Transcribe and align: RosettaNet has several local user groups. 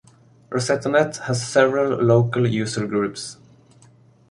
RosettaNet 0.49 1.19
has 1.25 1.47
several 1.47 2.01
local 2.03 2.47
user 2.47 2.87
groups. 2.87 3.37